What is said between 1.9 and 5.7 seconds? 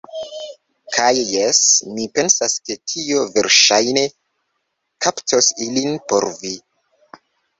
mi pensas ke tio verŝajne kaptos